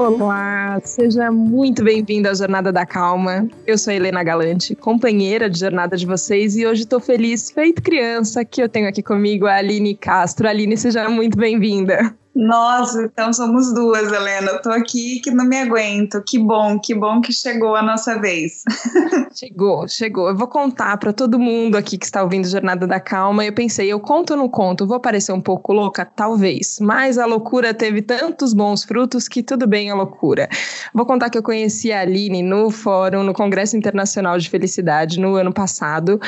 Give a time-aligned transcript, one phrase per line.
[0.00, 3.46] Olá, seja muito bem-vindo à Jornada da Calma.
[3.66, 7.82] Eu sou a Helena Galante, companheira de jornada de vocês, e hoje estou feliz, feito
[7.82, 10.48] criança, que eu tenho aqui comigo a Aline Castro.
[10.48, 12.16] Aline, seja muito bem-vinda.
[12.34, 14.52] Nossa, então somos duas, Helena.
[14.52, 16.22] Eu tô aqui que não me aguento.
[16.24, 18.62] Que bom, que bom que chegou a nossa vez.
[19.34, 20.28] chegou, chegou.
[20.28, 23.44] Eu vou contar para todo mundo aqui que está ouvindo Jornada da Calma.
[23.44, 24.86] Eu pensei, eu conto ou não conto?
[24.86, 26.04] vou parecer um pouco louca?
[26.04, 26.78] Talvez.
[26.80, 30.48] Mas a loucura teve tantos bons frutos que tudo bem a loucura.
[30.94, 35.34] Vou contar que eu conheci a Aline no fórum, no Congresso Internacional de Felicidade, no
[35.34, 36.20] ano passado.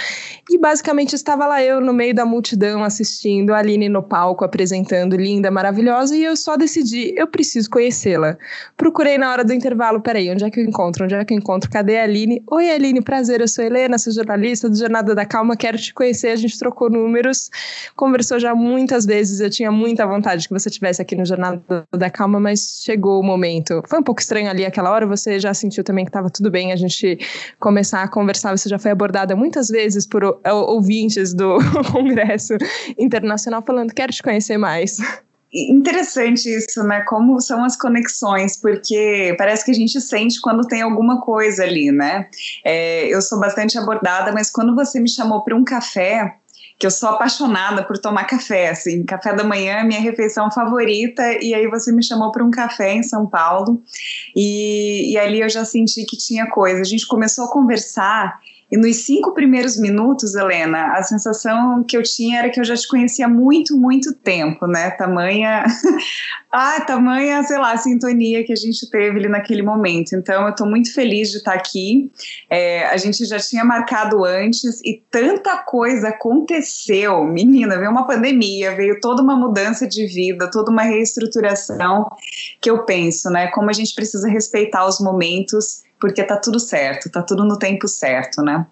[0.51, 5.17] E basicamente estava lá eu no meio da multidão assistindo a Aline no palco apresentando,
[5.17, 8.37] linda, maravilhosa maravilhosa e eu só decidi, eu preciso conhecê-la.
[8.77, 11.05] Procurei na hora do intervalo, peraí, onde é que eu encontro?
[11.05, 11.71] Onde é que eu encontro?
[11.71, 12.43] Cadê a Aline?
[12.51, 16.29] Oi, Aline, prazer, eu sou Helena, sou jornalista do Jornada da Calma, quero te conhecer.
[16.29, 17.51] A gente trocou números,
[17.95, 22.11] conversou já muitas vezes, eu tinha muita vontade que você estivesse aqui no Jornada da
[22.11, 23.83] Calma, mas chegou o momento.
[23.87, 26.73] Foi um pouco estranho ali aquela hora, você já sentiu também que estava tudo bem
[26.73, 27.19] a gente
[27.61, 31.59] começar a conversar, você já foi abordada muitas vezes por ouvintes do
[31.93, 32.55] Congresso
[32.99, 34.99] Internacional falando, quero te conhecer mais
[35.53, 37.03] interessante isso, né?
[37.03, 41.93] Como são as conexões, porque parece que a gente sente quando tem alguma coisa ali,
[41.93, 42.29] né?
[42.65, 46.37] É, eu sou bastante abordada, mas quando você me chamou para um café,
[46.79, 51.23] que eu sou apaixonada por tomar café, assim, café da manhã é minha refeição favorita,
[51.41, 53.83] e aí você me chamou para um café em São Paulo,
[54.35, 56.81] e, e ali eu já senti que tinha coisa.
[56.81, 58.41] A gente começou a conversar
[58.73, 62.75] e nos cinco primeiros minutos, Helena, a sensação que eu tinha era que eu já
[62.75, 64.91] te conhecia há muito, muito tempo, né?
[64.93, 65.67] Tamanha,
[66.53, 70.15] ah, tamanha, sei lá, sintonia que a gente teve ali naquele momento.
[70.15, 72.13] Então, eu estou muito feliz de estar aqui.
[72.51, 77.25] É, a gente já tinha marcado antes e tanta coisa aconteceu.
[77.25, 82.07] Menina, veio uma pandemia, veio toda uma mudança de vida, toda uma reestruturação
[82.61, 83.47] que eu penso, né?
[83.47, 87.89] Como a gente precisa respeitar os momentos porque tá tudo certo, tá tudo no tempo
[87.89, 88.67] certo, né?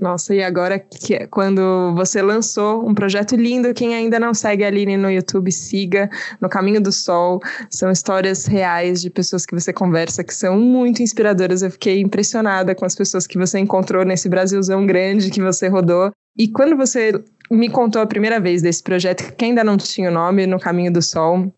[0.00, 4.64] Nossa, e agora que é quando você lançou um projeto lindo, quem ainda não segue
[4.64, 6.10] a Aline no YouTube, siga
[6.40, 7.40] no Caminho do Sol.
[7.70, 11.62] São histórias reais de pessoas que você conversa que são muito inspiradoras.
[11.62, 16.10] Eu fiquei impressionada com as pessoas que você encontrou nesse Brasilzão grande que você rodou.
[16.36, 17.12] E quando você
[17.48, 20.92] me contou a primeira vez desse projeto, que ainda não tinha o nome, No Caminho
[20.92, 21.52] do Sol,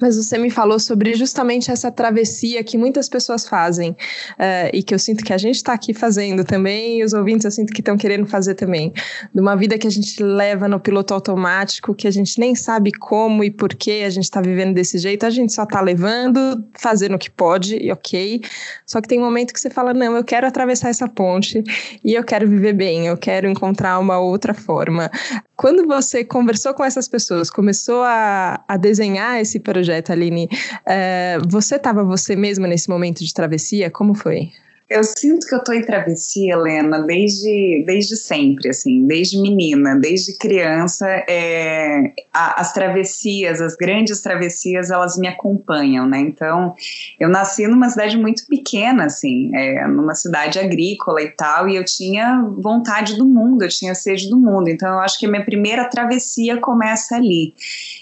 [0.00, 4.94] mas você me falou sobre justamente essa travessia que muitas pessoas fazem uh, e que
[4.94, 7.80] eu sinto que a gente está aqui fazendo também, e os ouvintes eu sinto que
[7.80, 8.92] estão querendo fazer também.
[9.34, 12.92] De uma vida que a gente leva no piloto automático, que a gente nem sabe
[12.92, 16.64] como e por que a gente está vivendo desse jeito, a gente só está levando,
[16.74, 18.40] fazendo o que pode, e ok.
[18.86, 21.62] Só que tem um momento que você fala: não, eu quero atravessar essa ponte
[22.04, 25.10] e eu quero viver bem, eu quero encontrar uma outra forma.
[25.56, 31.76] Quando você conversou com essas pessoas, começou a, a desenhar esse projeto, Aline, uh, você
[31.76, 33.90] estava você mesma nesse momento de travessia?
[33.90, 34.52] Como foi?
[34.88, 40.38] Eu sinto que eu tô em travessia, Helena, desde, desde sempre, assim, desde menina, desde
[40.38, 41.08] criança.
[41.28, 46.20] É, a, as travessias, as grandes travessias, elas me acompanham, né?
[46.20, 46.72] Então,
[47.18, 51.84] eu nasci numa cidade muito pequena, assim, é, numa cidade agrícola e tal, e eu
[51.84, 54.68] tinha vontade do mundo, eu tinha sede do mundo.
[54.68, 57.54] Então, eu acho que a minha primeira travessia começa ali.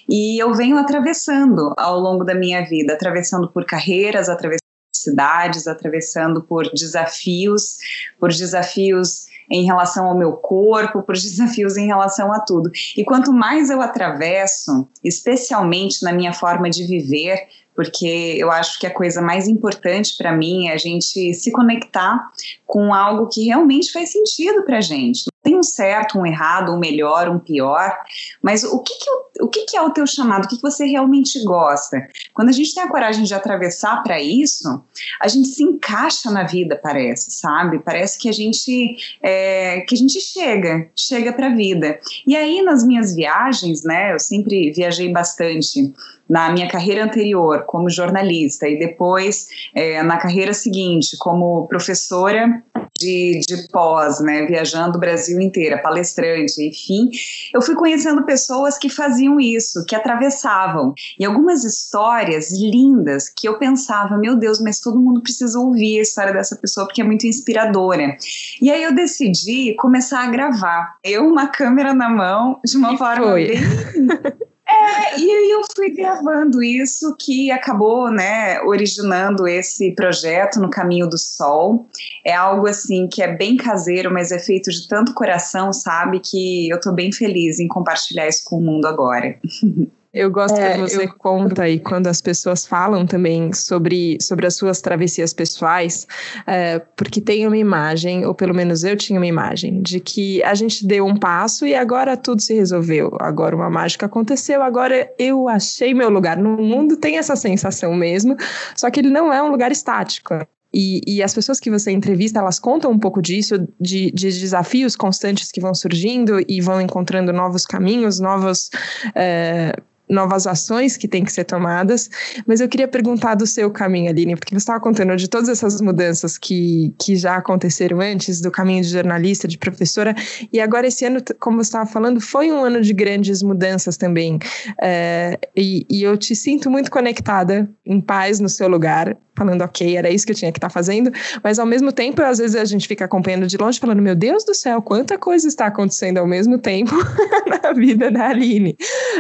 [0.07, 4.64] E eu venho atravessando ao longo da minha vida, atravessando por carreiras, atravessando
[4.99, 7.79] cidades, atravessando por desafios,
[8.19, 12.71] por desafios em relação ao meu corpo, por desafios em relação a tudo.
[12.97, 18.87] E quanto mais eu atravesso, especialmente na minha forma de viver, porque eu acho que
[18.87, 22.31] a coisa mais importante para mim é a gente se conectar
[22.67, 25.25] com algo que realmente faz sentido para gente.
[25.27, 27.97] Não tem um certo, um errado, um melhor, um pior,
[28.43, 30.45] mas o que, que, o que, que é o teu chamado?
[30.45, 32.09] O que, que você realmente gosta?
[32.33, 34.83] Quando a gente tem a coragem de atravessar para isso,
[35.21, 37.79] a gente se encaixa na vida, parece, sabe?
[37.81, 41.99] Parece que a gente é, que a gente chega, chega para a vida.
[42.27, 44.13] E aí nas minhas viagens, né?
[44.13, 45.93] Eu sempre viajei bastante
[46.29, 52.63] na minha carreira anterior como jornalista e depois é, na carreira seguinte como professora
[52.99, 57.11] de, de pós, né, viajando o Brasil inteiro, palestrante, enfim,
[57.53, 63.59] eu fui conhecendo pessoas que faziam isso, que atravessavam, e algumas histórias lindas que eu
[63.59, 67.27] pensava, meu Deus, mas todo mundo precisa ouvir a história dessa pessoa porque é muito
[67.27, 68.17] inspiradora.
[68.63, 73.33] E aí eu decidi começar a gravar, eu uma câmera na mão, de uma forma
[73.33, 73.47] foi.
[73.49, 74.54] bem
[74.85, 81.17] É, e eu fui gravando isso que acabou, né, originando esse projeto no Caminho do
[81.17, 81.89] Sol.
[82.25, 86.69] É algo assim que é bem caseiro, mas é feito de tanto coração, sabe, que
[86.69, 89.39] eu tô bem feliz em compartilhar isso com o mundo agora.
[90.15, 91.15] Eu gosto é, que você eu...
[91.19, 96.07] conta aí quando as pessoas falam também sobre, sobre as suas travessias pessoais,
[96.47, 100.55] é, porque tem uma imagem, ou pelo menos eu tinha uma imagem, de que a
[100.55, 103.17] gente deu um passo e agora tudo se resolveu.
[103.21, 106.97] Agora uma mágica aconteceu, agora eu achei meu lugar no mundo.
[106.97, 108.37] Tem essa sensação mesmo,
[108.77, 110.47] só que ele não é um lugar estático.
[110.73, 114.97] E, e, as pessoas que você entrevista, elas contam um pouco disso, de, de, desafios
[114.97, 118.71] constantes que vão surgindo e vão encontrando novos caminhos, novos.
[119.15, 119.73] É,
[120.15, 122.09] novas ações que têm que ser tomadas,
[122.47, 125.81] mas eu queria perguntar do seu caminho, Aline, porque você estava contando de todas essas
[125.81, 130.15] mudanças que, que já aconteceram antes, do caminho de jornalista, de professora,
[130.53, 134.39] e agora esse ano, como você estava falando, foi um ano de grandes mudanças também,
[134.81, 139.97] é, e, e eu te sinto muito conectada, em paz no seu lugar, falando, ok,
[139.97, 141.11] era isso que eu tinha que estar tá fazendo,
[141.43, 144.45] mas ao mesmo tempo, às vezes a gente fica acompanhando de longe, falando, meu Deus
[144.45, 146.95] do céu, quanta coisa está acontecendo ao mesmo tempo
[147.63, 148.77] na vida da Aline.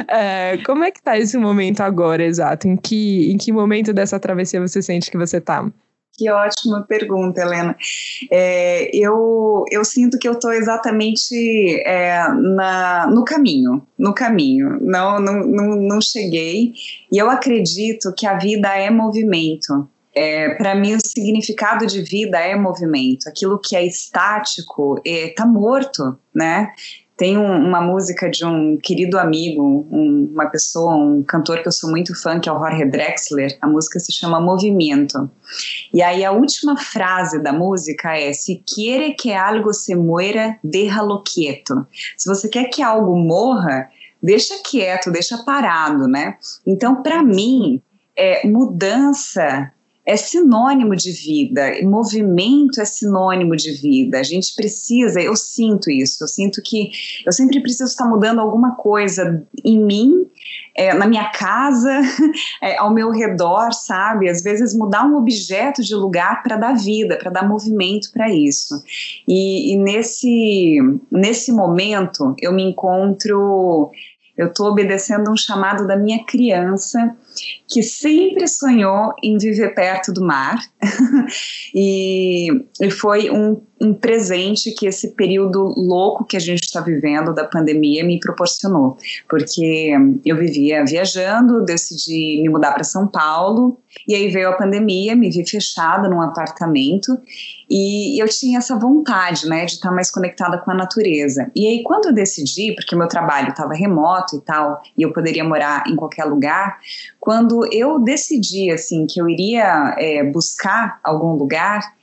[0.09, 2.69] É, como é que está esse momento agora, exato?
[2.69, 5.67] Em que, em que momento dessa travessia você sente que você está?
[6.17, 7.77] Que ótima pergunta, Helena.
[8.31, 11.35] É, eu, eu sinto que eu estou exatamente
[11.85, 14.79] é, na, no caminho, no caminho.
[14.81, 16.73] Não, não, não, não cheguei.
[17.13, 19.89] E eu acredito que a vida é movimento.
[20.15, 23.29] É, para mim, o significado de vida é movimento.
[23.29, 26.73] Aquilo que é estático está é, morto, né?
[27.17, 31.73] Tem um, uma música de um querido amigo, um, uma pessoa, um cantor que eu
[31.73, 33.57] sou muito fã, que é o Jorge Drexler.
[33.61, 35.31] A música se chama Movimento.
[35.93, 41.23] E aí a última frase da música é: Se quiere que algo se muera, déjalo
[41.23, 41.87] quieto.
[42.17, 43.89] Se você quer que algo morra,
[44.21, 46.37] deixa quieto, deixa parado, né?
[46.67, 47.81] Então, para mim,
[48.17, 49.73] é, mudança
[50.07, 54.19] é sinônimo de vida, movimento é sinônimo de vida.
[54.19, 56.91] A gente precisa, eu sinto isso, eu sinto que
[57.25, 60.27] eu sempre preciso estar mudando alguma coisa em mim,
[60.77, 62.03] é, na minha casa,
[62.63, 64.29] é, ao meu redor, sabe?
[64.29, 68.75] Às vezes mudar um objeto de lugar para dar vida, para dar movimento para isso.
[69.27, 70.79] E, e nesse,
[71.11, 73.91] nesse momento eu me encontro
[74.37, 77.17] eu estou obedecendo um chamado da minha criança
[77.69, 80.59] que sempre sonhou em viver perto do mar
[81.75, 82.49] e,
[82.81, 87.45] e, foi um, um, presente que esse período louco que a gente está vivendo da
[87.45, 88.97] pandemia me proporcionou,
[89.29, 89.93] porque
[90.25, 95.31] eu vivia viajando, decidi me mudar para São Paulo e aí veio a pandemia, me
[95.31, 97.19] vi fechada num apartamento
[97.71, 101.51] e eu tinha essa vontade, né, de estar mais conectada com a natureza.
[101.55, 105.45] E aí quando eu decidi, porque meu trabalho estava remoto e tal, e eu poderia
[105.45, 106.79] morar em qualquer lugar,
[107.25, 111.95] quando eu decidi assim que eu iria é, buscar algum lugar,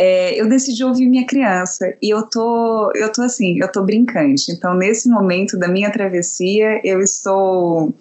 [0.00, 4.52] é, eu decidi ouvir minha criança e eu tô, eu tô assim, eu tô brincante.
[4.52, 7.92] Então, nesse momento da minha travessia, eu estou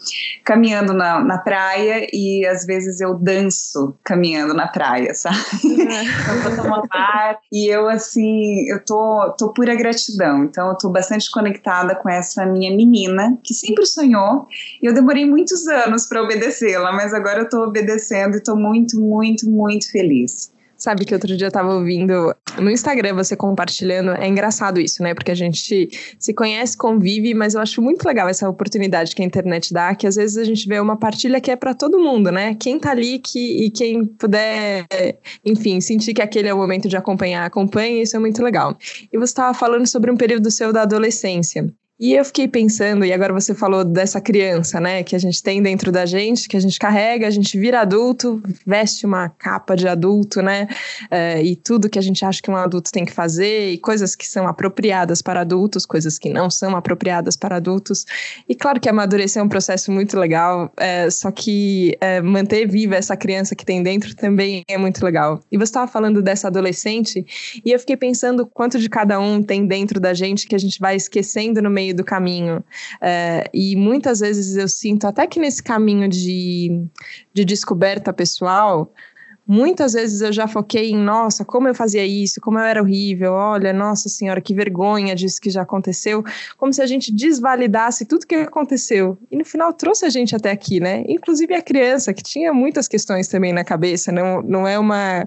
[0.45, 5.38] caminhando na, na praia e às vezes eu danço caminhando na praia, sabe?
[5.63, 5.77] Uhum.
[6.45, 10.44] eu tô tomando ar e eu assim, eu tô, tô pura gratidão.
[10.44, 14.45] Então, eu tô bastante conectada com essa minha menina que sempre sonhou
[14.83, 19.01] e eu demorei muitos anos para obedecê-la, mas agora eu tô obedecendo e tô muito,
[19.01, 20.55] muito, muito feliz.
[20.77, 24.12] Sabe que outro dia eu tava ouvindo no Instagram você compartilhando.
[24.12, 25.13] É engraçado isso, né?
[25.13, 25.89] Porque a gente
[26.19, 30.06] se conhece, convive, mas eu acho muito legal essa oportunidade que a internet dá, que
[30.06, 32.56] às vezes a gente vê uma partilha que é para todo mundo, né?
[32.56, 34.85] Quem tá ali que, e quem puder,
[35.44, 38.78] enfim, sentir que aquele é o momento de acompanhar, acompanhe, isso é muito legal.
[39.11, 41.68] E você estava falando sobre um período seu da adolescência.
[41.99, 45.63] E eu fiquei pensando, e agora você falou dessa criança, né, que a gente tem
[45.63, 49.87] dentro da gente, que a gente carrega, a gente vira adulto, veste uma capa de
[49.87, 50.68] adulto, né,
[51.09, 54.16] é, e tudo que a gente acha que um adulto tem que fazer, e coisas
[54.16, 58.06] que são apropriadas para adultos, coisas que não são apropriadas para adultos.
[58.47, 62.95] E claro que amadurecer é um processo muito legal, é, só que é, manter viva
[62.95, 65.42] essa criança que tem dentro também é muito legal.
[65.51, 67.25] E você estava falando dessa adolescente,
[67.66, 70.80] e eu fiquei pensando quanto de cada um tem dentro da gente que a gente
[70.80, 72.63] vai esquecendo no meio meio do caminho.
[73.01, 76.85] É, e muitas vezes eu sinto, até que nesse caminho de,
[77.33, 78.94] de descoberta pessoal,
[79.47, 83.31] Muitas vezes eu já foquei em, nossa, como eu fazia isso, como eu era horrível,
[83.31, 86.23] olha, nossa senhora, que vergonha disso que já aconteceu,
[86.57, 89.18] como se a gente desvalidasse tudo que aconteceu.
[89.31, 91.06] E no final trouxe a gente até aqui, né?
[91.07, 95.25] Inclusive a criança, que tinha muitas questões também na cabeça, não, não, é, uma,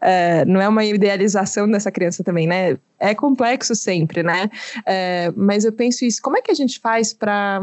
[0.00, 2.78] é, não é uma idealização dessa criança também, né?
[2.98, 4.48] É complexo sempre, né?
[4.86, 7.60] É, mas eu penso isso, como é que a gente faz para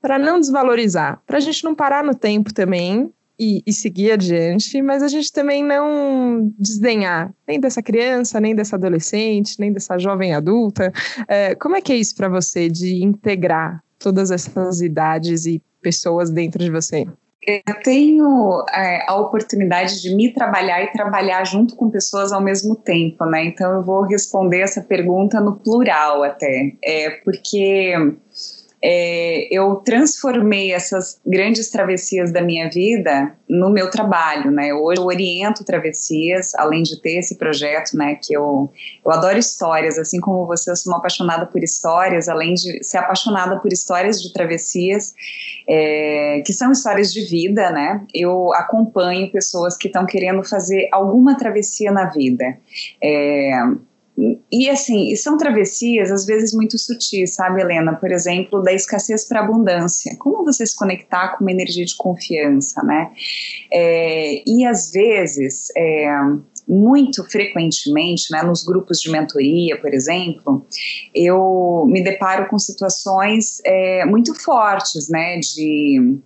[0.00, 4.80] para não desvalorizar, para a gente não parar no tempo também, e, e, seguir adiante,
[4.80, 10.34] mas a gente também não desdenhar nem dessa criança, nem dessa adolescente, nem dessa jovem
[10.34, 10.92] adulta.
[11.26, 16.30] É, como é que é isso para você de integrar todas essas idades e pessoas
[16.30, 17.06] dentro de você?
[17.46, 22.74] Eu tenho é, a oportunidade de me trabalhar e trabalhar junto com pessoas ao mesmo
[22.74, 23.44] tempo, né?
[23.44, 27.92] Então eu vou responder essa pergunta no plural até, é, porque
[28.86, 34.74] é, eu transformei essas grandes travessias da minha vida no meu trabalho, né?
[34.74, 38.16] Hoje eu oriento travessias, além de ter esse projeto, né?
[38.16, 38.70] Que eu,
[39.02, 42.98] eu adoro histórias, assim como você, eu sou uma apaixonada por histórias, além de ser
[42.98, 45.14] apaixonada por histórias de travessias,
[45.66, 48.04] é, que são histórias de vida, né?
[48.12, 52.58] Eu acompanho pessoas que estão querendo fazer alguma travessia na vida.
[53.02, 53.50] É,
[54.50, 57.94] e assim, são travessias às vezes muito sutis, sabe, Helena?
[57.94, 60.16] Por exemplo, da escassez para abundância.
[60.18, 63.10] Como você se conectar com uma energia de confiança, né?
[63.72, 66.08] É, e às vezes, é,
[66.66, 70.64] muito frequentemente, né, nos grupos de mentoria, por exemplo,
[71.14, 76.18] eu me deparo com situações é, muito fortes, né, de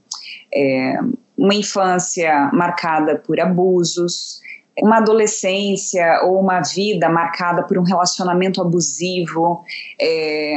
[0.55, 0.99] é,
[1.37, 4.41] uma infância marcada por abusos,
[4.83, 9.63] uma adolescência ou uma vida marcada por um relacionamento abusivo,
[10.01, 10.57] é,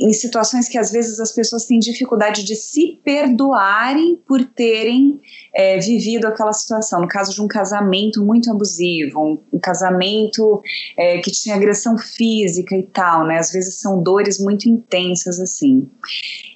[0.00, 5.20] em situações que às vezes as pessoas têm dificuldade de se perdoarem por terem
[5.54, 7.02] é, vivido aquela situação.
[7.02, 10.62] No caso de um casamento muito abusivo, um, um casamento
[10.96, 13.38] é, que tinha agressão física e tal, né?
[13.38, 15.88] Às vezes são dores muito intensas assim.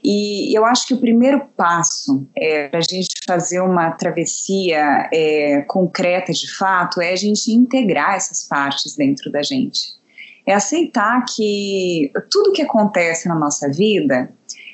[0.03, 5.63] E eu acho que o primeiro passo é, para a gente fazer uma travessia é,
[5.69, 10.03] concreta de fato é a gente integrar essas partes dentro da gente
[10.47, 14.33] é aceitar que tudo que acontece na nossa vida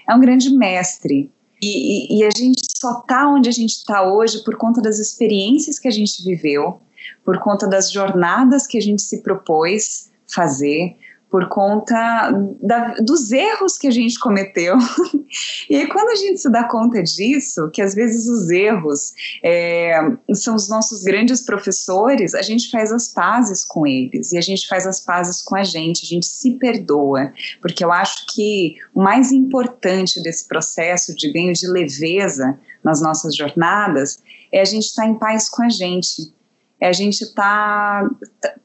[0.09, 1.31] é um grande mestre.
[1.62, 4.99] E, e, e a gente só está onde a gente está hoje por conta das
[4.99, 6.81] experiências que a gente viveu,
[7.25, 10.97] por conta das jornadas que a gente se propôs fazer,
[11.30, 14.76] por conta da, dos erros que a gente cometeu.
[15.70, 19.12] e aí, quando a gente se dá conta disso, que às vezes os erros
[19.44, 19.92] é,
[20.34, 24.66] são os nossos grandes professores, a gente faz as pazes com eles e a gente
[24.66, 27.32] faz as pazes com a gente, a gente se perdoa,
[27.62, 33.37] porque eu acho que o mais importante desse processo de ganho de leveza nas nossas
[33.37, 34.18] jornadas
[34.52, 36.32] é a gente estar tá em paz com a gente
[36.80, 38.08] é a gente tá,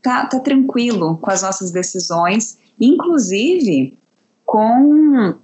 [0.01, 3.97] tá, tá tranquilo com as nossas decisões, inclusive
[4.45, 5.35] com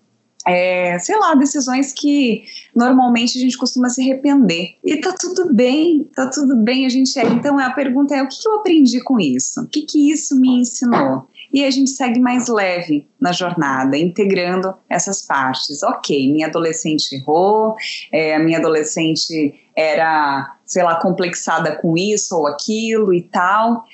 [0.47, 2.43] é, sei lá, decisões que
[2.75, 4.75] normalmente a gente costuma se arrepender.
[4.83, 7.25] E tá tudo bem, tá tudo bem, a gente é.
[7.27, 9.61] Então a pergunta é: o que, que eu aprendi com isso?
[9.61, 11.27] O que, que isso me ensinou?
[11.53, 15.83] E a gente segue mais leve na jornada, integrando essas partes.
[15.83, 17.75] Ok, minha adolescente errou,
[18.11, 23.85] é, a minha adolescente era, sei lá, complexada com isso ou aquilo e tal.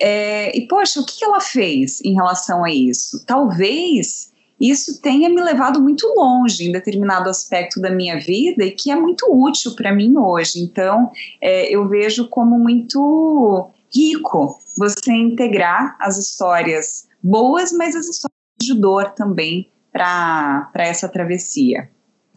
[0.00, 3.24] É, e, poxa, o que ela fez em relação a isso?
[3.26, 8.90] Talvez isso tenha me levado muito longe em determinado aspecto da minha vida e que
[8.90, 10.60] é muito útil para mim hoje.
[10.60, 18.38] Então, é, eu vejo como muito rico você integrar as histórias boas, mas as histórias
[18.60, 21.88] de dor também para essa travessia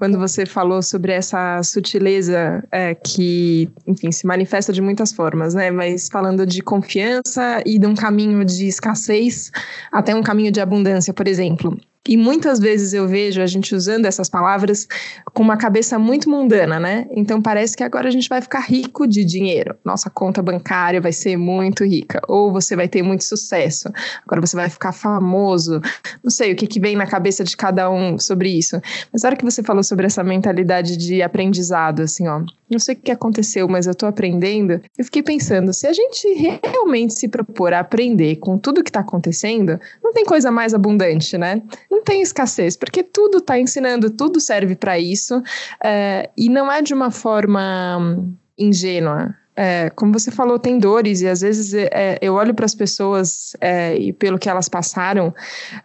[0.01, 5.70] quando você falou sobre essa sutileza é, que, enfim, se manifesta de muitas formas, né?
[5.70, 9.51] Mas falando de confiança e de um caminho de escassez
[9.91, 11.79] até um caminho de abundância, por exemplo.
[12.08, 14.88] E muitas vezes eu vejo a gente usando essas palavras
[15.34, 17.05] com uma cabeça muito mundana, né?
[17.12, 19.75] Então parece que agora a gente vai ficar rico de dinheiro.
[19.86, 22.20] Nossa conta bancária vai ser muito rica.
[22.27, 23.88] Ou você vai ter muito sucesso.
[24.25, 25.79] Agora você vai ficar famoso.
[26.24, 28.81] Não sei o que, que vem na cabeça de cada um sobre isso.
[29.13, 32.41] Mas na hora que você falou sobre essa mentalidade de aprendizado, assim, ó.
[32.72, 34.81] Não sei o que aconteceu, mas eu tô aprendendo.
[34.98, 36.25] Eu fiquei pensando, se a gente
[36.63, 41.38] realmente se propor a aprender com tudo que tá acontecendo, não tem coisa mais abundante,
[41.38, 41.62] né?
[41.91, 45.43] Não tem escassez, porque tudo está ensinando, tudo serve para isso,
[45.83, 48.25] é, e não é de uma forma
[48.57, 49.36] ingênua.
[49.53, 53.53] É, como você falou, tem dores, e às vezes é, eu olho para as pessoas
[53.60, 55.36] é, e pelo que elas passaram,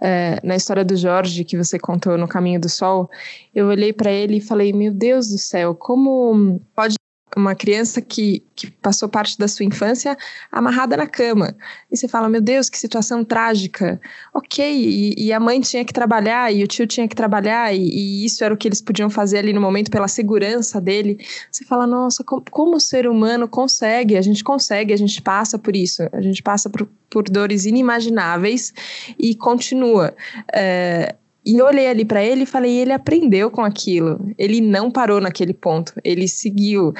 [0.00, 3.10] é, na história do Jorge, que você contou no Caminho do Sol,
[3.52, 6.94] eu olhei para ele e falei: Meu Deus do céu, como pode
[7.36, 10.16] uma criança que, que passou parte da sua infância
[10.50, 11.54] amarrada na cama.
[11.90, 14.00] E você fala, meu Deus, que situação trágica.
[14.32, 17.80] Ok, e, e a mãe tinha que trabalhar, e o tio tinha que trabalhar, e,
[17.80, 21.18] e, isso era o que eles podiam fazer ali no momento pela segurança dele.
[21.52, 24.16] Você fala, nossa, como, como o ser humano consegue?
[24.16, 28.72] A gente consegue, a gente passa por isso, a gente passa por, por dores inimagináveis
[29.18, 30.14] e continua.
[30.54, 31.14] É,
[31.46, 34.18] e eu olhei ali para ele e falei, ele aprendeu com aquilo.
[34.36, 36.92] Ele não parou naquele ponto, ele seguiu.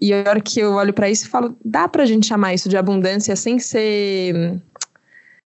[0.00, 2.68] E a hora que eu olho para isso, eu falo, dá pra gente chamar isso
[2.68, 4.60] de abundância sem ser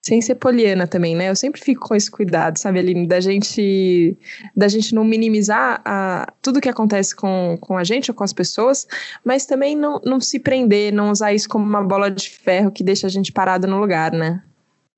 [0.06, 1.28] sem ser poliana também, né?
[1.28, 4.16] Eu sempre fico com esse cuidado, sabe, Aline, da gente,
[4.54, 8.32] da gente não minimizar a, tudo que acontece com, com a gente ou com as
[8.32, 8.86] pessoas,
[9.24, 12.84] mas também não, não se prender, não usar isso como uma bola de ferro que
[12.84, 14.44] deixa a gente parado no lugar, né?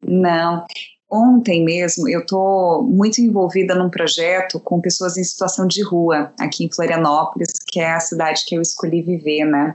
[0.06, 0.66] Não,
[1.10, 6.64] Ontem mesmo eu estou muito envolvida num projeto com pessoas em situação de rua aqui
[6.64, 9.74] em Florianópolis, que é a cidade que eu escolhi viver, né,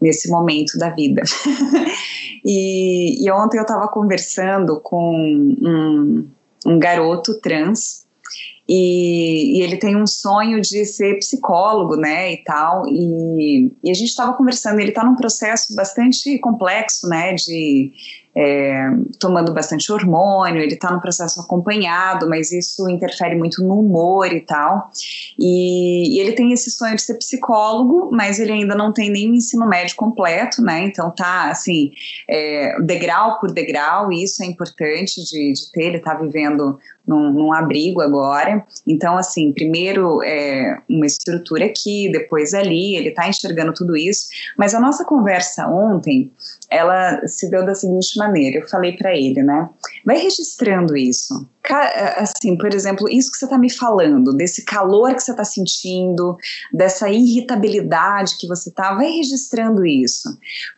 [0.00, 1.22] nesse momento da vida.
[2.44, 6.28] e, e, ontem eu estava conversando com um,
[6.66, 8.06] um garoto trans
[8.68, 13.94] e, e, ele tem um sonho de ser psicólogo, né, e tal, e, e a
[13.94, 17.92] gente estava conversando, ele está num processo bastante complexo, né, de
[18.36, 24.30] é, tomando bastante hormônio, ele está no processo acompanhado, mas isso interfere muito no humor
[24.30, 24.90] e tal.
[25.38, 29.30] E, e, ele tem esse sonho de ser psicólogo, mas ele ainda não tem nem
[29.30, 30.84] o ensino médio completo, né?
[30.84, 31.92] Então tá assim,
[32.28, 37.32] é, degrau por degrau, e isso é importante de, de ter, ele está vivendo num,
[37.32, 38.64] num, abrigo agora.
[38.86, 44.28] Então, assim, primeiro é uma estrutura aqui, depois ali, ele está enxergando tudo isso.
[44.56, 46.32] Mas a nossa conversa ontem
[46.70, 49.68] ela se deu da seguinte maneira: eu falei para ele, né?
[50.04, 51.48] Vai registrando isso.
[52.16, 56.36] Assim, por exemplo, isso que você está me falando, desse calor que você está sentindo,
[56.72, 60.28] dessa irritabilidade que você está, vai registrando isso.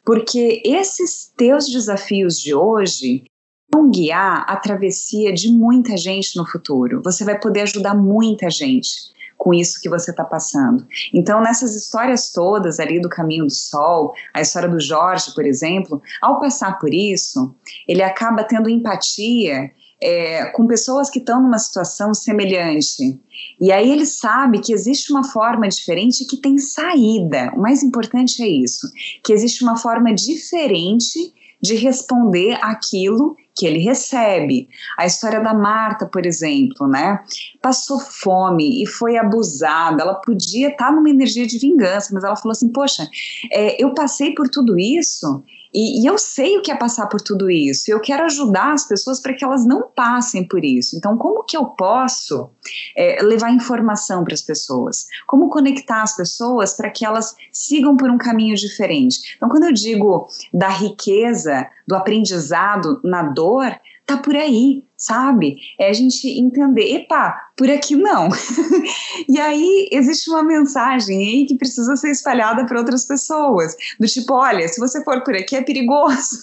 [0.04, 3.24] Porque esses teus desafios de hoje
[3.72, 7.02] vão guiar a travessia de muita gente no futuro.
[7.04, 8.88] Você vai poder ajudar muita gente
[9.36, 10.84] com isso que você está passando.
[11.14, 16.02] Então, nessas histórias todas ali do Caminho do Sol, a história do Jorge, por exemplo,
[16.20, 17.54] ao passar por isso,
[17.86, 19.70] ele acaba tendo empatia
[20.00, 23.20] é, com pessoas que estão numa situação semelhante.
[23.60, 27.52] E aí ele sabe que existe uma forma diferente que tem saída.
[27.56, 28.88] O mais importante é isso:
[29.24, 34.68] que existe uma forma diferente de responder aquilo que ele recebe.
[34.96, 37.18] A história da Marta, por exemplo, né?
[37.60, 40.02] Passou fome e foi abusada.
[40.02, 43.08] Ela podia estar numa energia de vingança, mas ela falou assim: Poxa,
[43.52, 47.20] é, eu passei por tudo isso e, e, eu sei o que é passar por
[47.20, 47.90] tudo isso.
[47.90, 50.96] Eu quero ajudar as pessoas para que elas não passem por isso.
[50.96, 52.50] Então, como que eu posso
[52.96, 55.06] é, levar informação para as pessoas?
[55.26, 59.34] Como conectar as pessoas para que elas sigam por um caminho diferente?
[59.36, 63.78] Então, quando eu digo da riqueza, do aprendizado na dor,
[64.08, 65.58] tá por aí, sabe?
[65.78, 68.30] É a gente entender, epa, por aqui não.
[69.28, 74.32] e aí existe uma mensagem aí que precisa ser espalhada para outras pessoas, do tipo,
[74.32, 76.40] olha, se você for por aqui é perigoso.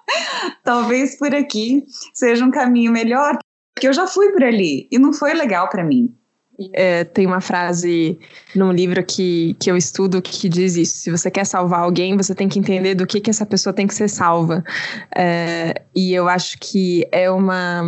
[0.64, 3.36] Talvez por aqui seja um caminho melhor,
[3.74, 6.14] porque eu já fui por ali e não foi legal para mim.
[6.72, 8.18] É, tem uma frase
[8.54, 12.34] num livro que, que eu estudo que diz isso: se você quer salvar alguém, você
[12.34, 14.64] tem que entender do que, que essa pessoa tem que ser salva.
[15.14, 17.82] É, e eu acho que é uma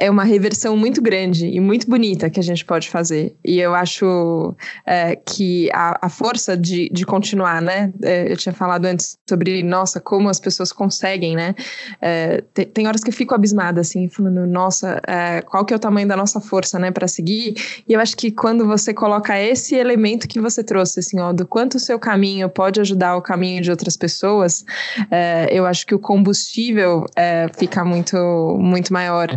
[0.00, 3.34] é uma reversão muito grande e muito bonita que a gente pode fazer.
[3.44, 4.54] E eu acho
[4.86, 7.92] é, que a, a, força de, de continuar, né?
[8.02, 11.54] É, eu tinha falado antes sobre, nossa, como as pessoas conseguem, né?
[12.00, 15.76] É, tem, tem, horas que eu fico abismada, assim, falando, nossa, é, qual que é
[15.76, 17.54] o tamanho da nossa força, né, para seguir?
[17.88, 21.44] E eu acho que quando você coloca esse elemento que você trouxe, assim, ó, do
[21.44, 24.64] quanto o seu caminho pode ajudar o caminho de outras pessoas,
[25.10, 28.16] é, eu acho que o combustível é, fica muito,
[28.60, 29.28] muito maior.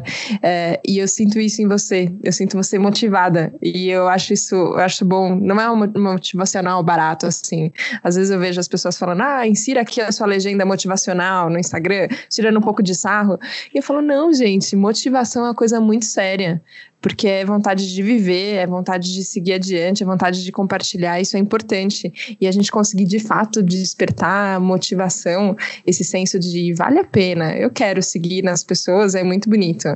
[0.42, 0.51] É,
[0.88, 2.12] e eu sinto isso em você.
[2.24, 3.54] Eu sinto você motivada.
[3.62, 5.36] E eu acho isso, eu acho bom.
[5.36, 7.72] Não é um motivacional barato, assim.
[8.04, 11.60] Às vezes eu vejo as pessoas falando, ah, insira aqui a sua legenda motivacional no
[11.60, 13.40] Instagram, tirando um pouco de sarro.
[13.74, 16.62] E eu falo, não, gente, motivação é uma coisa muito séria
[17.02, 21.36] porque é vontade de viver, é vontade de seguir adiante, é vontade de compartilhar, isso
[21.36, 22.38] é importante.
[22.40, 27.72] E a gente conseguir de fato despertar motivação, esse senso de vale a pena, eu
[27.72, 29.88] quero seguir nas pessoas, é muito bonito.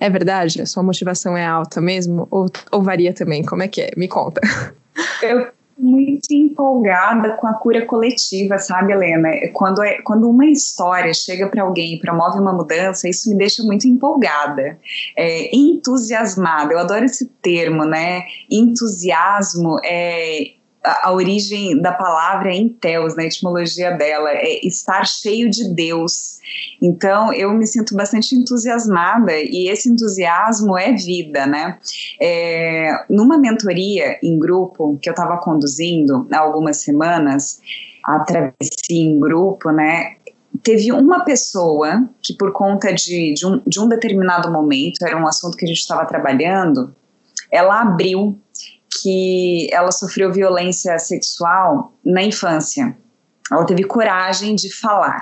[0.00, 0.62] É verdade?
[0.62, 2.26] A sua motivação é alta mesmo?
[2.30, 3.42] Ou, ou varia também?
[3.44, 3.90] Como é que é?
[3.96, 4.40] Me conta.
[5.22, 5.48] Eu
[5.78, 9.30] muito empolgada com a cura coletiva, sabe, Helena?
[9.52, 13.62] Quando, é, quando uma história chega para alguém e promove uma mudança, isso me deixa
[13.62, 14.78] muito empolgada,
[15.16, 16.72] é, entusiasmada.
[16.72, 18.24] Eu adoro esse termo, né?
[18.50, 25.74] Entusiasmo é a, origem da palavra é enteos, na etimologia dela, é estar cheio de
[25.74, 26.38] Deus.
[26.82, 31.78] Então, eu me sinto bastante entusiasmada e esse entusiasmo é vida, né?
[32.20, 37.60] É, numa mentoria em grupo que eu estava conduzindo há algumas semanas,
[38.04, 38.52] a travessia
[38.90, 40.16] em grupo, né?
[40.62, 45.26] Teve uma pessoa que, por conta de, de, um, de um determinado momento, era um
[45.26, 46.94] assunto que a gente estava trabalhando,
[47.50, 48.38] ela abriu
[49.04, 52.96] que ela sofreu violência sexual na infância.
[53.52, 55.20] Ela teve coragem de falar.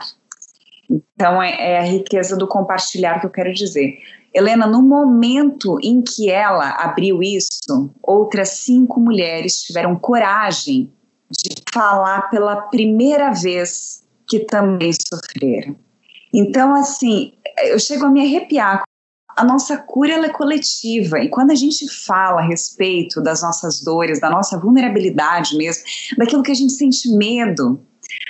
[0.88, 3.98] Então, é, é a riqueza do compartilhar que eu quero dizer.
[4.32, 10.92] Helena, no momento em que ela abriu isso, outras cinco mulheres tiveram coragem
[11.28, 15.74] de falar pela primeira vez que também sofreram.
[16.32, 17.32] Então, assim,
[17.64, 18.84] eu chego a me arrepiar.
[19.36, 24.20] A nossa cura é coletiva e quando a gente fala a respeito das nossas dores,
[24.20, 25.84] da nossa vulnerabilidade mesmo,
[26.18, 27.80] daquilo que a gente sente medo,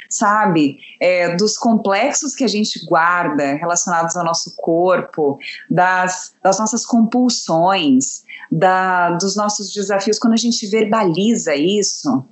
[0.08, 0.78] sabe?
[1.00, 5.38] É, dos complexos que a gente guarda relacionados ao nosso corpo,
[5.70, 10.18] das, das nossas compulsões, da, dos nossos desafios.
[10.18, 12.24] Quando a gente verbaliza isso,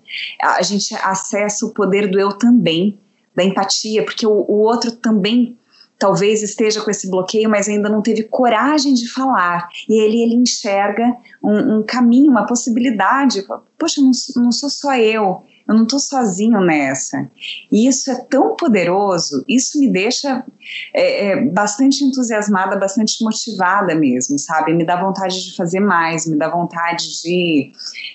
[0.43, 3.01] a gente acessa o poder do eu também,
[3.35, 5.59] da empatia, porque o, o outro também
[6.01, 9.69] talvez esteja com esse bloqueio, mas ainda não teve coragem de falar.
[9.89, 13.47] E ele, ele enxerga um, um caminho, uma possibilidade.
[13.79, 14.11] Poxa, não,
[14.43, 17.31] não sou só eu eu não estou sozinho nessa.
[17.71, 20.45] E isso é tão poderoso, isso me deixa
[20.93, 24.75] é, é, bastante entusiasmada, bastante motivada mesmo, sabe?
[24.75, 27.73] Me dá vontade de fazer mais, me dá vontade de,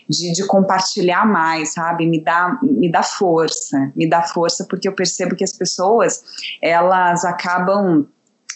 [0.10, 2.06] de, de compartilhar mais, sabe?
[2.06, 6.24] Me dá, me dá força, me dá força porque eu percebo que as pessoas,
[6.62, 8.06] elas acabam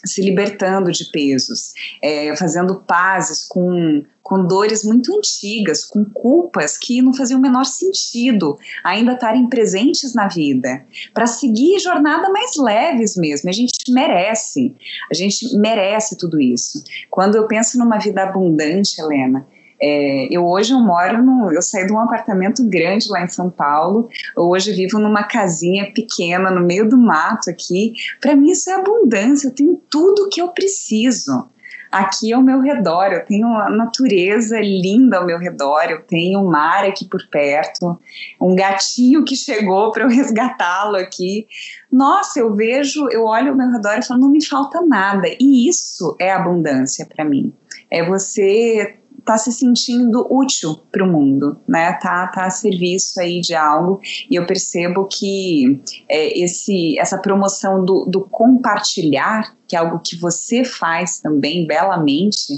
[0.05, 7.01] se libertando de pesos, é, fazendo pazes com, com dores muito antigas, com culpas que
[7.01, 13.15] não faziam o menor sentido ainda estarem presentes na vida, para seguir jornada mais leves
[13.15, 13.49] mesmo.
[13.49, 14.75] A gente merece,
[15.11, 16.83] a gente merece tudo isso.
[17.09, 19.45] Quando eu penso numa vida abundante, Helena,
[19.81, 21.19] é, eu hoje eu moro
[21.53, 26.51] eu saí de um apartamento grande lá em São Paulo, hoje vivo numa casinha pequena
[26.51, 27.93] no meio do mato aqui.
[28.19, 31.49] Para mim isso é abundância, eu tenho tudo que eu preciso
[31.91, 33.07] aqui ao meu redor.
[33.11, 37.99] Eu tenho a natureza linda ao meu redor, eu tenho um mar aqui por perto,
[38.39, 41.47] um gatinho que chegou para eu resgatá-lo aqui.
[41.91, 45.27] Nossa, eu vejo, eu olho ao meu redor e falo, não me falta nada.
[45.39, 47.53] E isso é abundância para mim.
[47.91, 48.98] É você
[49.29, 51.93] tá se sentindo útil para o mundo, né?
[51.93, 57.85] Tá, tá a serviço aí de algo e eu percebo que é, esse, essa promoção
[57.85, 62.55] do, do, compartilhar, que é algo que você faz também belamente,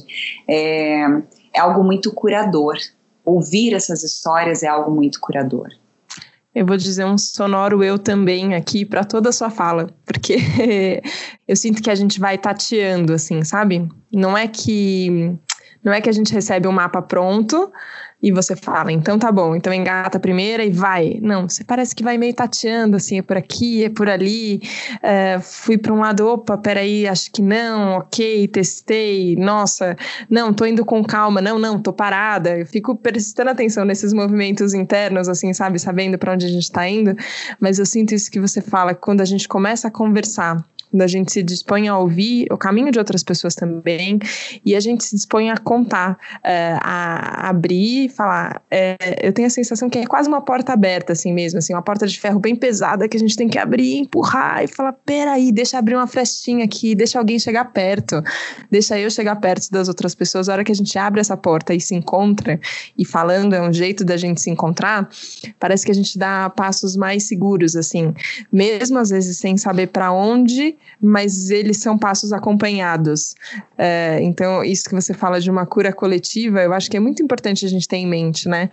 [0.48, 1.02] é,
[1.54, 2.78] é algo muito curador.
[3.26, 5.68] Ouvir essas histórias é algo muito curador.
[6.56, 10.38] Eu vou dizer um sonoro eu também aqui para toda a sua fala, porque
[11.46, 13.90] eu sinto que a gente vai tateando, assim, sabe?
[14.10, 15.38] Não é que
[15.84, 17.72] não é que a gente recebe um mapa pronto
[18.24, 21.18] e você fala, então tá bom, então engata a primeira e vai.
[21.22, 24.62] Não, você parece que vai meio tateando, assim, é por aqui, é por ali.
[25.02, 29.98] É, fui para um lado, opa, peraí, acho que não, ok, testei, nossa,
[30.30, 32.60] não, tô indo com calma, não, não, tô parada.
[32.60, 36.88] Eu fico prestando atenção nesses movimentos internos, assim, sabe, sabendo para onde a gente tá
[36.88, 37.16] indo,
[37.60, 41.08] mas eu sinto isso que você fala, quando a gente começa a conversar quando a
[41.08, 44.20] gente se dispõe a ouvir o caminho de outras pessoas também,
[44.66, 48.62] e a gente se dispõe a contar, é, a abrir e falar.
[48.70, 51.82] É, eu tenho a sensação que é quase uma porta aberta, assim mesmo, assim, uma
[51.82, 55.52] porta de ferro bem pesada que a gente tem que abrir, empurrar e falar: peraí,
[55.52, 58.22] deixa abrir uma frestinha aqui, deixa alguém chegar perto,
[58.70, 60.50] deixa eu chegar perto das outras pessoas.
[60.50, 62.60] A hora que a gente abre essa porta e se encontra,
[62.98, 65.10] e falando é um jeito da gente se encontrar,
[65.58, 68.14] parece que a gente dá passos mais seguros, assim,
[68.52, 73.34] mesmo às vezes sem saber para onde mas eles são passos acompanhados.
[73.78, 77.24] É, então, isso que você fala de uma cura coletiva, eu acho que é muito
[77.24, 78.70] importante a gente ter em mente, né?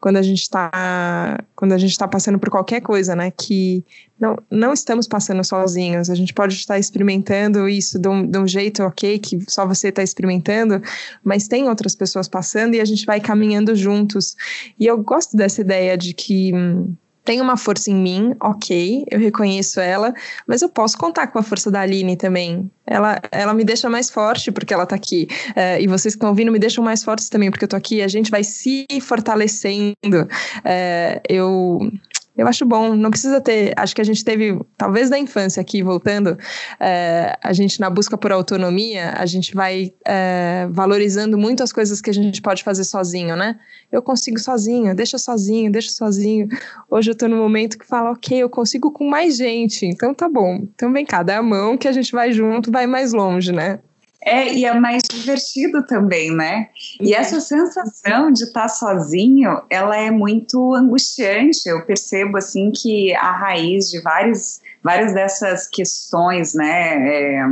[0.00, 3.30] Quando a gente está quando a gente está passando por qualquer coisa, né?
[3.30, 3.84] Que
[4.18, 6.08] não, não estamos passando sozinhos.
[6.08, 9.88] A gente pode estar experimentando isso de um, de um jeito ok, que só você
[9.88, 10.80] está experimentando,
[11.22, 14.36] mas tem outras pessoas passando e a gente vai caminhando juntos.
[14.78, 19.18] E eu gosto dessa ideia de que hum, tem uma força em mim, ok, eu
[19.18, 20.12] reconheço ela,
[20.46, 22.70] mas eu posso contar com a força da Aline também.
[22.86, 25.26] Ela, ela me deixa mais forte porque ela tá aqui.
[25.50, 28.02] Uh, e vocês que estão ouvindo me deixam mais fortes também porque eu tô aqui.
[28.02, 29.94] A gente vai se fortalecendo.
[30.04, 31.90] Uh, eu
[32.36, 33.72] eu acho bom, não precisa ter.
[33.76, 36.36] Acho que a gente teve, talvez da infância aqui, voltando,
[36.80, 42.00] é, a gente na busca por autonomia, a gente vai é, valorizando muito as coisas
[42.00, 43.58] que a gente pode fazer sozinho, né?
[43.90, 46.48] Eu consigo sozinho, deixa sozinho, deixa sozinho.
[46.90, 50.28] Hoje eu tô no momento que fala, ok, eu consigo com mais gente, então tá
[50.28, 50.66] bom.
[50.74, 53.78] Então vem cá, dá a mão que a gente vai junto, vai mais longe, né?
[54.24, 56.70] É, e é mais divertido também, né?
[56.98, 57.20] E uhum.
[57.20, 61.68] essa sensação de estar sozinho, ela é muito angustiante.
[61.68, 67.46] Eu percebo, assim, que a raiz de várias, várias dessas questões, né, é,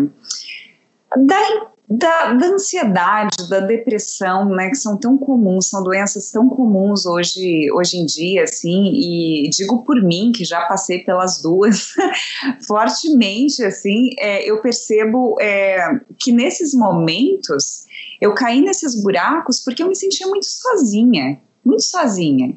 [1.16, 7.05] da, da, da, ansiedade, da depressão, né, que são tão comuns, são doenças tão comuns
[7.05, 11.92] hoje, hoje em dia, assim, e digo por mim, que já passei pelas duas,
[12.66, 17.85] fortemente, assim, é, eu percebo é, que nesses momentos
[18.20, 22.57] eu caí nesses buracos porque eu me sentia muito sozinha, muito sozinha.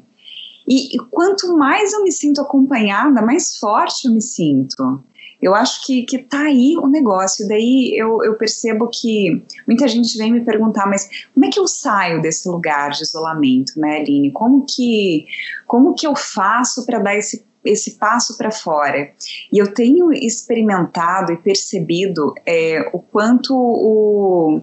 [0.66, 5.04] E, e quanto mais eu me sinto acompanhada, mais forte eu me sinto.
[5.40, 7.46] Eu acho que, que tá aí o negócio.
[7.46, 11.66] Daí eu, eu percebo que muita gente vem me perguntar, mas como é que eu
[11.68, 14.32] saio desse lugar de isolamento, né, Aline?
[14.32, 15.26] Como que,
[15.66, 19.10] como que eu faço para dar esse esse passo para fora.
[19.52, 24.62] E eu tenho experimentado e percebido é, o quanto o,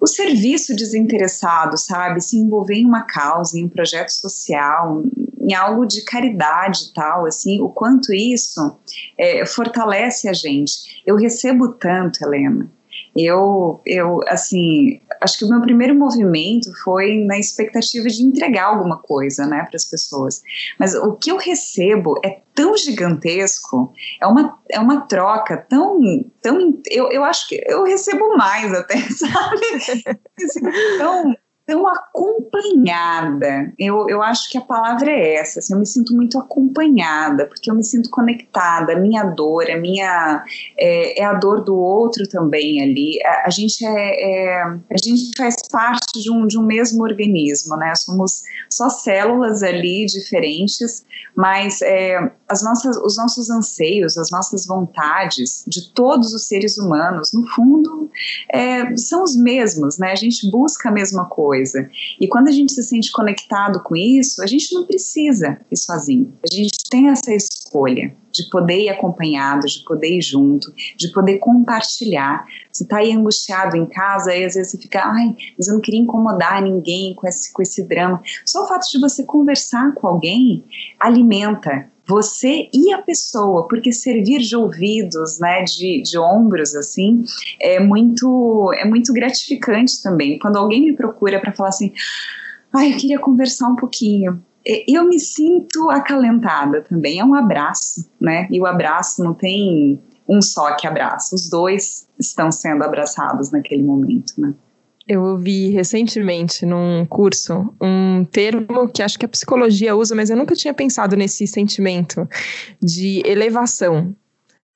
[0.00, 5.02] o serviço desinteressado, sabe, se envolver em uma causa, em um projeto social,
[5.46, 8.76] em algo de caridade tal, assim, o quanto isso
[9.16, 11.02] é, fortalece a gente.
[11.06, 12.68] Eu recebo tanto, Helena.
[13.16, 18.98] Eu, eu, assim, acho que o meu primeiro movimento foi na expectativa de entregar alguma
[18.98, 20.42] coisa, né, para as pessoas.
[20.78, 26.00] Mas o que eu recebo é tão gigantesco, é uma, é uma troca tão,
[26.42, 29.66] tão, eu, eu acho que eu recebo mais até, sabe?
[29.76, 30.02] Assim,
[31.66, 33.72] tão, acompanhada.
[33.78, 35.58] Eu, eu acho que a palavra é essa.
[35.58, 38.92] Assim, eu me sinto muito acompanhada, porque eu me sinto conectada.
[38.92, 40.44] A minha dor, a minha
[40.78, 43.18] é, é a dor do outro também ali.
[43.24, 47.76] A, a gente é, é, a gente faz parte de um, de um mesmo organismo,
[47.76, 47.94] né?
[47.96, 55.64] Somos só células ali diferentes, mas é, as nossas, os nossos anseios, as nossas vontades
[55.66, 58.10] de todos os seres humanos, no fundo,
[58.52, 60.12] é, são os mesmos, né?
[60.12, 61.88] A gente busca a mesma coisa coisa.
[62.20, 66.32] E quando a gente se sente conectado com isso, a gente não precisa ir sozinho.
[66.44, 71.38] A gente tem essa escolha de poder ir acompanhado, de poder ir junto, de poder
[71.38, 72.46] compartilhar.
[72.70, 75.80] Você está aí angustiado em casa, e às vezes você fica, ai, mas eu não
[75.80, 78.20] queria incomodar ninguém com esse, com esse drama.
[78.44, 80.64] Só o fato de você conversar com alguém
[81.00, 87.24] alimenta você e a pessoa, porque servir de ouvidos, né, de, de ombros, assim,
[87.60, 90.38] é muito, é muito gratificante também.
[90.38, 91.92] Quando alguém me procura para falar assim,
[92.72, 94.42] ai, eu queria conversar um pouquinho,
[94.88, 97.20] eu me sinto acalentada também.
[97.20, 98.48] É um abraço, né?
[98.50, 103.82] E o abraço não tem um só que abraça, os dois estão sendo abraçados naquele
[103.82, 104.54] momento, né?
[105.08, 110.36] Eu ouvi recentemente num curso um termo que acho que a psicologia usa, mas eu
[110.36, 112.28] nunca tinha pensado nesse sentimento
[112.82, 114.14] de elevação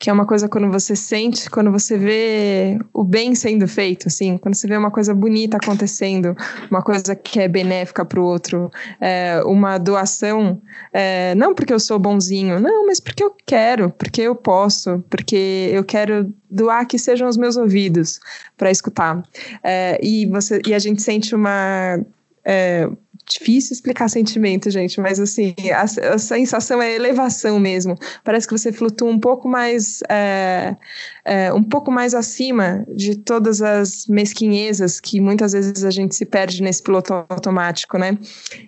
[0.00, 4.38] que é uma coisa quando você sente, quando você vê o bem sendo feito, assim,
[4.38, 6.34] quando você vê uma coisa bonita acontecendo,
[6.70, 10.58] uma coisa que é benéfica para o outro, é, uma doação,
[10.90, 15.68] é, não porque eu sou bonzinho, não, mas porque eu quero, porque eu posso, porque
[15.70, 18.20] eu quero doar que sejam os meus ouvidos
[18.56, 19.22] para escutar.
[19.62, 22.00] É, e, você, e a gente sente uma
[22.42, 22.88] é,
[23.30, 25.82] difícil explicar sentimento, gente, mas assim, a,
[26.14, 27.96] a, sensação é elevação mesmo.
[28.24, 30.76] Parece que você flutua um pouco mais, é,
[31.24, 36.26] é, um pouco mais acima de todas as mesquinhezas que muitas vezes a gente se
[36.26, 38.18] perde nesse piloto automático, né?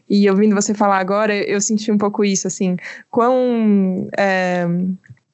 [0.09, 2.77] E ouvindo você falar agora, eu senti um pouco isso, assim,
[3.11, 4.67] quão é,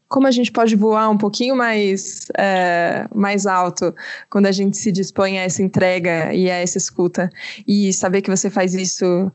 [0.09, 3.95] como a gente pode voar um pouquinho mais, é, mais alto
[4.31, 7.29] quando a gente se dispõe a essa entrega e a essa escuta.
[7.67, 9.31] E saber que você faz isso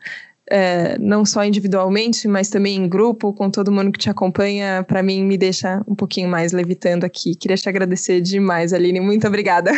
[0.50, 5.04] é, não só individualmente, mas também em grupo, com todo mundo que te acompanha, para
[5.04, 7.36] mim me deixa um pouquinho mais levitando aqui.
[7.36, 9.00] Queria te agradecer demais, Aline.
[9.00, 9.72] Muito obrigada.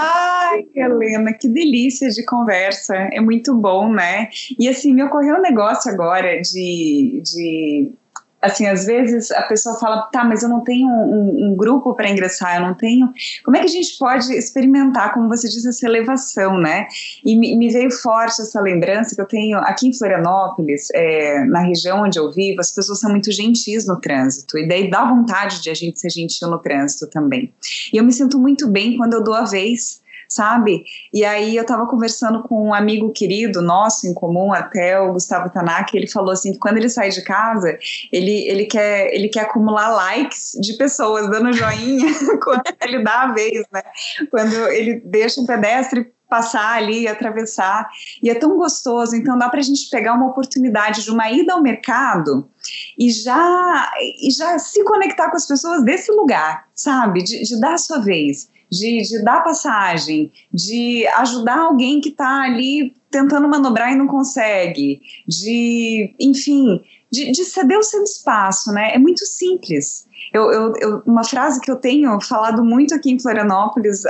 [0.00, 2.94] Ai, Helena, que delícia de conversa.
[3.12, 4.28] É muito bom, né?
[4.58, 7.92] E assim, me ocorreu um negócio agora de, de
[8.40, 12.08] assim, às vezes a pessoa fala, tá, mas eu não tenho um, um grupo para
[12.08, 13.12] ingressar, eu não tenho.
[13.44, 16.86] Como é que a gente pode experimentar, como você disse, essa elevação, né?
[17.24, 21.60] E me, me veio forte essa lembrança que eu tenho aqui em Florianópolis, é, na
[21.60, 25.60] região onde eu vivo, as pessoas são muito gentis no trânsito, e daí dá vontade
[25.60, 27.52] de a gente ser gentil no trânsito também.
[27.92, 30.84] E eu me sinto muito bem quando eu dou a vez sabe?
[31.12, 35.50] E aí eu estava conversando com um amigo querido nosso em comum, até o Gustavo
[35.50, 37.78] Tanaka, ele falou assim que quando ele sai de casa,
[38.12, 42.12] ele, ele, quer, ele quer acumular likes de pessoas dando joinha
[42.44, 43.82] quando ele dá a vez, né?
[44.30, 47.88] Quando ele deixa um pedestre passar ali, atravessar,
[48.22, 51.54] e é tão gostoso, então dá para a gente pegar uma oportunidade de uma ida
[51.54, 52.50] ao mercado
[52.98, 57.72] e já, e já se conectar com as pessoas desse lugar, sabe, de, de dar
[57.72, 63.92] a sua vez de, de dar passagem, de ajudar alguém que está ali tentando manobrar
[63.92, 68.94] e não consegue, de, enfim, de, de, ceder o seu espaço, né?
[68.94, 70.07] É muito simples.
[70.32, 74.02] Eu, eu, eu, uma frase que eu tenho falado muito aqui em Florianópolis,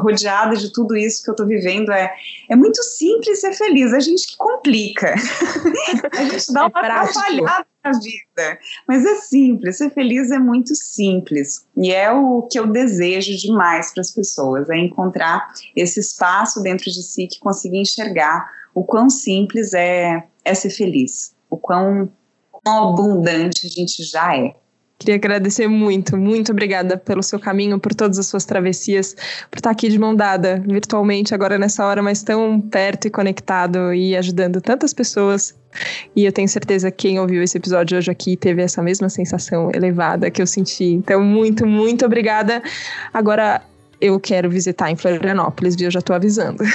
[0.00, 2.12] rodeada de tudo isso que eu estou vivendo, é:
[2.48, 5.14] é muito simples ser feliz, a gente que complica.
[6.12, 8.58] a gente dá é uma atrapalhada na vida.
[8.86, 11.66] Mas é simples, ser feliz é muito simples.
[11.76, 16.86] E é o que eu desejo demais para as pessoas: é encontrar esse espaço dentro
[16.86, 22.10] de si que consiga enxergar o quão simples é, é ser feliz, o quão,
[22.50, 24.54] quão abundante a gente já é.
[25.00, 29.16] Queria agradecer muito, muito obrigada pelo seu caminho, por todas as suas travessias,
[29.50, 33.94] por estar aqui de mão dada, virtualmente, agora nessa hora, mas tão perto e conectado
[33.94, 35.58] e ajudando tantas pessoas.
[36.14, 39.70] E eu tenho certeza que quem ouviu esse episódio hoje aqui teve essa mesma sensação
[39.74, 40.92] elevada que eu senti.
[40.92, 42.62] Então, muito, muito obrigada.
[43.10, 43.62] Agora
[44.00, 45.86] eu quero visitar em Florianópolis, viu?
[45.86, 46.64] Eu já estou avisando.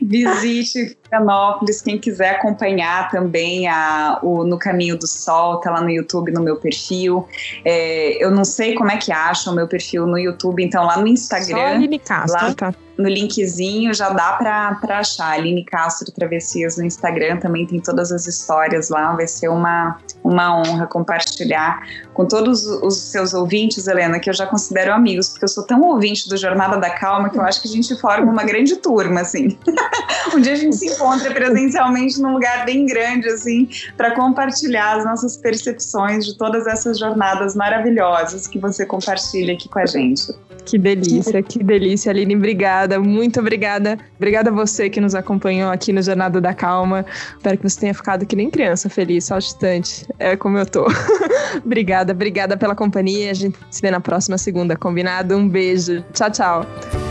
[0.00, 5.90] Visite Florianópolis, quem quiser acompanhar também a, o No Caminho do Sol, tá lá no
[5.90, 7.26] YouTube, no meu perfil.
[7.64, 10.98] É, eu não sei como é que acham o meu perfil no YouTube, então lá
[10.98, 11.56] no Instagram.
[11.56, 12.74] Só Aline Castro, lá, tá?
[12.96, 15.32] no linkzinho já dá para achar.
[15.32, 19.14] Aline Castro Travessias no Instagram também tem todas as histórias lá.
[19.14, 21.82] Vai ser uma, uma honra compartilhar
[22.14, 25.80] com todos os seus ouvintes, Helena, que eu já considero amigos, porque eu sou tão
[25.82, 29.20] ouvinte do Jornada da Calma que eu acho que a gente forma uma grande turma,
[29.20, 29.56] assim.
[30.34, 35.04] um dia a gente se encontra presencialmente num lugar bem grande, assim, para compartilhar as
[35.04, 40.32] nossas percepções de todas essas jornadas maravilhosas que você compartilha aqui com a gente.
[40.64, 42.36] Que delícia, que delícia, Aline.
[42.36, 43.98] Obrigada, muito obrigada.
[44.16, 47.04] Obrigada a você que nos acompanhou aqui no Jornada da Calma.
[47.36, 50.06] Espero que você tenha ficado que nem criança, feliz, saltitante.
[50.18, 50.86] É como eu tô.
[52.02, 53.30] obrigada, obrigada pela companhia.
[53.30, 55.36] A gente se vê na próxima segunda, combinado?
[55.36, 56.04] Um beijo.
[56.12, 57.01] Tchau, tchau.